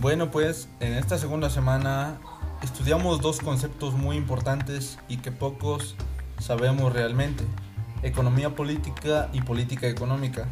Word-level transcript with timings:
Bueno, 0.00 0.30
pues 0.30 0.68
en 0.78 0.92
esta 0.94 1.18
segunda 1.18 1.50
semana 1.50 2.18
estudiamos 2.62 3.20
dos 3.20 3.40
conceptos 3.40 3.94
muy 3.94 4.16
importantes 4.16 4.96
y 5.08 5.16
que 5.16 5.32
pocos 5.32 5.96
sabemos 6.38 6.92
realmente, 6.92 7.42
economía 8.04 8.54
política 8.54 9.28
y 9.32 9.40
política 9.40 9.88
económica. 9.88 10.46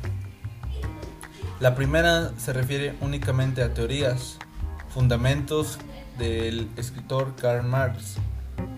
La 1.61 1.77
primera 1.77 2.33
se 2.39 2.53
refiere 2.53 2.97
únicamente 3.01 3.63
a 3.63 3.73
teorías, 3.73 4.37
fundamentos 4.89 5.79
del 6.19 6.69
escritor 6.77 7.37
Karl 7.37 7.65
Marx, 7.65 8.17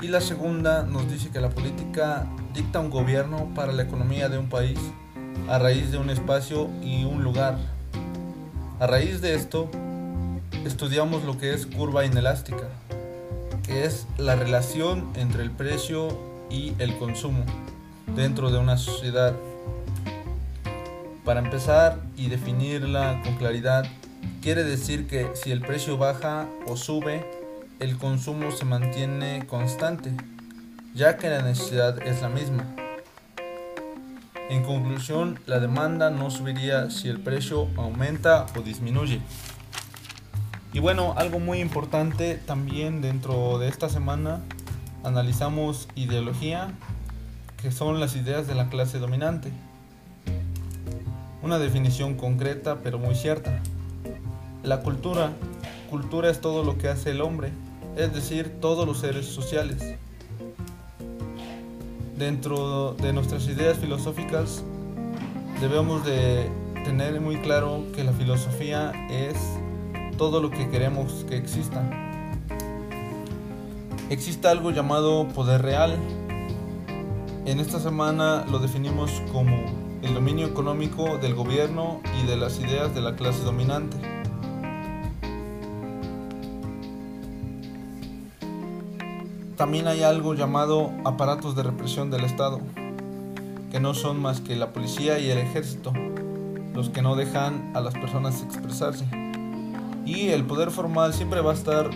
y 0.03 0.09
la 0.09 0.21
segunda 0.21 0.83
nos 0.83 1.11
dice 1.11 1.31
que 1.31 1.41
la 1.41 1.49
política 1.49 2.27
dicta 2.53 2.81
un 2.81 2.91
gobierno 2.91 3.49
para 3.55 3.73
la 3.73 3.85
economía 3.85 4.29
de 4.29 4.37
un 4.37 4.51
país 4.51 4.79
a 5.49 5.59
raíz 5.59 5.91
de 5.91 5.97
un 5.97 6.11
espacio 6.11 6.69
y 6.83 7.05
un 7.05 7.25
lugar. 7.25 7.57
A 8.81 8.87
raíz 8.87 9.23
de 9.23 9.35
esto, 9.35 9.71
estudiamos 10.65 11.25
lo 11.25 11.39
que 11.39 11.55
es 11.55 11.67
curva 11.67 12.05
inelástica, 12.05 12.69
que 13.65 13.85
es 13.85 14.07
la 14.17 14.37
relación 14.37 15.11
entre 15.15 15.43
el 15.43 15.51
precio 15.51 16.09
y 16.51 16.73
el 16.79 16.97
consumo 16.99 17.45
dentro 18.15 18.51
de 18.51 18.59
una 18.59 18.77
sociedad. 18.77 19.35
Para 21.25 21.41
empezar 21.41 22.01
y 22.17 22.29
definirla 22.29 23.21
con 23.23 23.35
claridad, 23.37 23.87
quiere 24.41 24.65
decir 24.65 25.07
que 25.07 25.31
si 25.35 25.51
el 25.51 25.61
precio 25.61 25.99
baja 25.99 26.49
o 26.67 26.77
sube, 26.77 27.25
el 27.81 27.97
consumo 27.99 28.51
se 28.51 28.65
mantiene 28.65 29.47
constante, 29.47 30.11
ya 30.95 31.17
que 31.17 31.29
la 31.29 31.43
necesidad 31.43 32.03
es 32.03 32.23
la 32.23 32.29
misma. 32.29 32.65
En 34.49 34.65
conclusión, 34.65 35.39
la 35.45 35.61
demanda 35.61 36.09
no 36.09 36.31
subiría 36.31 36.91
si 36.91 37.09
el 37.09 37.21
precio 37.21 37.69
aumenta 37.77 38.47
o 38.57 38.63
disminuye. 38.63 39.21
Y 40.79 40.81
bueno, 40.81 41.13
algo 41.17 41.41
muy 41.41 41.59
importante 41.59 42.37
también 42.37 43.03
dentro 43.03 43.59
de 43.59 43.67
esta 43.67 43.89
semana 43.89 44.43
analizamos 45.03 45.89
ideología, 45.97 46.71
que 47.61 47.73
son 47.73 47.99
las 47.99 48.15
ideas 48.15 48.47
de 48.47 48.55
la 48.55 48.69
clase 48.69 49.01
dominante. 49.01 49.51
Una 51.43 51.59
definición 51.59 52.15
concreta 52.15 52.79
pero 52.81 53.01
muy 53.01 53.17
cierta. 53.17 53.61
La 54.63 54.83
cultura, 54.83 55.33
cultura 55.91 56.31
es 56.31 56.41
todo 56.41 56.63
lo 56.63 56.79
que 56.79 56.87
hace 56.87 57.11
el 57.11 57.23
hombre, 57.23 57.51
es 57.97 58.15
decir, 58.15 58.61
todos 58.61 58.87
los 58.87 58.99
seres 58.99 59.27
sociales. 59.27 59.97
Dentro 62.17 62.93
de 62.93 63.13
nuestras 63.13 63.49
ideas 63.49 63.79
filosóficas 63.79 64.63
debemos 65.61 66.05
de 66.05 66.49
tener 66.85 67.21
muy 67.21 67.39
claro 67.39 67.83
que 67.97 68.05
la 68.05 68.13
filosofía 68.13 68.93
es 69.11 69.37
todo 70.19 70.43
lo 70.43 70.51
que 70.51 70.69
queremos 70.69 71.25
que 71.29 71.37
exista. 71.37 71.89
Existe 74.11 74.49
algo 74.49 74.73
llamado 74.73 75.29
poder 75.29 75.63
real. 75.63 75.97
En 77.47 77.61
esta 77.61 77.79
semana 77.79 78.45
lo 78.51 78.59
definimos 78.59 79.11
como 79.33 79.57
el 80.03 80.13
dominio 80.13 80.47
económico 80.47 81.19
del 81.19 81.35
gobierno 81.35 82.01
y 82.21 82.27
de 82.27 82.37
las 82.37 82.59
ideas 82.59 82.95
de 82.95 83.01
la 83.01 83.15
clase 83.15 83.45
dominante. 83.45 83.97
También 89.57 89.87
hay 89.87 90.03
algo 90.03 90.35
llamado 90.35 90.93
aparatos 91.05 91.55
de 91.57 91.63
represión 91.63 92.11
del 92.11 92.25
Estado, 92.25 92.61
que 93.71 93.81
no 93.81 93.95
son 93.95 94.21
más 94.21 94.41
que 94.41 94.57
la 94.57 94.73
policía 94.73 95.19
y 95.19 95.31
el 95.31 95.39
ejército, 95.39 95.93
los 96.75 96.91
que 96.91 97.03
no 97.03 97.15
dejan 97.17 97.73
a 97.75 97.81
las 97.81 97.95
personas 97.95 98.43
expresarse 98.43 99.28
y 100.09 100.31
el 100.31 100.45
poder 100.45 100.71
formal 100.71 101.13
siempre 101.13 101.43
va 101.43 101.51
a 101.51 101.55
estar 101.55 101.91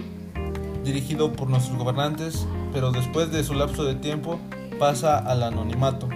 dirigido 0.84 1.32
por 1.32 1.48
nuestros 1.48 1.78
gobernantes, 1.78 2.46
pero 2.72 2.92
después 2.92 3.32
de 3.32 3.42
su 3.42 3.54
lapso 3.54 3.84
de 3.84 3.94
tiempo 3.94 4.38
pasa 4.78 5.18
al 5.18 5.42
anonimato. 5.42 6.08